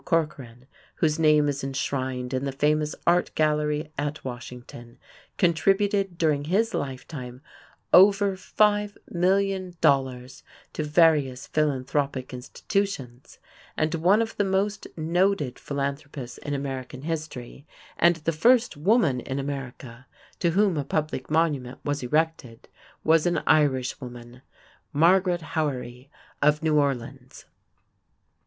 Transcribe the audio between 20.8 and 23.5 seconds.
public monument was erected, was an